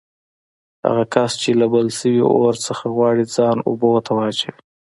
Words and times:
هغه 0.85 1.03
کس 1.13 1.31
چې 1.41 1.49
له 1.59 1.65
بل 1.73 1.87
شوي 1.99 2.21
اور 2.33 2.53
نه 2.67 2.71
غواړي 2.95 3.25
ځان 3.35 3.57
اوبو 3.67 3.89
ته 4.05 4.11
واچوي. 4.17 4.59